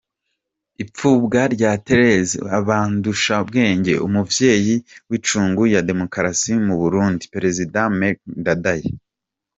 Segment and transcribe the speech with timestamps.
[0.83, 2.35] Ipfubwa rya Thérèse
[2.67, 4.75] Bandushubwenge, umuvyeyi
[5.09, 8.89] w'incungu ya Demokarasi mu Burundi perezida Melchior Ndadaye.